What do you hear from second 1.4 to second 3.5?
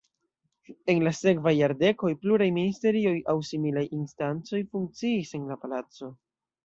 jardekoj pluraj ministerioj aŭ